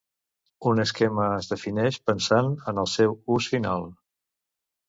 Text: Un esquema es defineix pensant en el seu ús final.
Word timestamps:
Un 0.69 0.79
esquema 0.83 1.27
es 1.33 1.51
defineix 1.51 2.01
pensant 2.11 2.51
en 2.73 2.83
el 2.85 2.91
seu 2.97 3.15
ús 3.37 3.51
final. 3.55 3.87